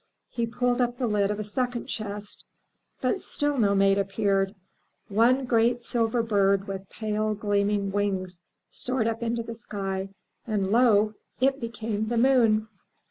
He 0.29 0.47
pulled 0.47 0.81
up 0.81 0.97
the 0.97 1.05
lid 1.05 1.29
of 1.29 1.39
a 1.39 1.43
second 1.43 1.85
chest. 1.85 2.43
But 3.01 3.21
still 3.21 3.59
no 3.59 3.75
maiden 3.75 4.01
appeared. 4.01 4.55
One 5.09 5.45
great 5.45 5.79
silver 5.79 6.23
bird 6.23 6.67
with 6.67 6.89
pale, 6.89 7.35
gleaming 7.35 7.91
wings 7.91 8.41
soared 8.67 9.05
up 9.05 9.21
into 9.21 9.43
the 9.43 9.53
sky 9.53 10.09
and 10.47 10.71
lo! 10.71 11.13
it 11.39 11.61
became 11.61 12.07
the 12.07 12.17
moon. 12.17 12.67